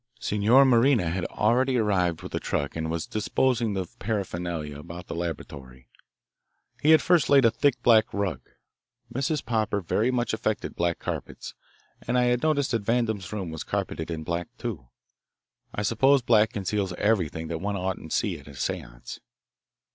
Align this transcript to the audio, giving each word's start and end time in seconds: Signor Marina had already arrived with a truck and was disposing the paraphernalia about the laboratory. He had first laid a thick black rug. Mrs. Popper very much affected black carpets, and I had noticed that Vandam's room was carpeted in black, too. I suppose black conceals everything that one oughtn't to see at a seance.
Signor 0.19 0.65
Marina 0.65 1.11
had 1.11 1.25
already 1.25 1.77
arrived 1.77 2.23
with 2.23 2.33
a 2.33 2.39
truck 2.39 2.75
and 2.75 2.89
was 2.89 3.05
disposing 3.05 3.73
the 3.73 3.85
paraphernalia 3.99 4.79
about 4.79 5.05
the 5.05 5.13
laboratory. 5.13 5.89
He 6.81 6.89
had 6.89 7.03
first 7.03 7.29
laid 7.29 7.45
a 7.45 7.51
thick 7.51 7.79
black 7.83 8.11
rug. 8.11 8.41
Mrs. 9.13 9.45
Popper 9.45 9.79
very 9.79 10.09
much 10.09 10.33
affected 10.33 10.75
black 10.75 10.97
carpets, 10.97 11.53
and 12.07 12.17
I 12.17 12.23
had 12.23 12.41
noticed 12.41 12.71
that 12.71 12.81
Vandam's 12.81 13.31
room 13.31 13.51
was 13.51 13.63
carpeted 13.63 14.09
in 14.09 14.23
black, 14.23 14.47
too. 14.57 14.89
I 15.75 15.83
suppose 15.83 16.23
black 16.23 16.51
conceals 16.53 16.93
everything 16.93 17.47
that 17.49 17.61
one 17.61 17.75
oughtn't 17.77 18.09
to 18.09 18.17
see 18.17 18.39
at 18.39 18.47
a 18.47 18.55
seance. 18.55 19.19